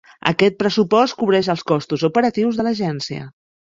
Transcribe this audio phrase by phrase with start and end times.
[0.29, 3.29] Aquest pressupost cobreix els costos operatius de l'agència.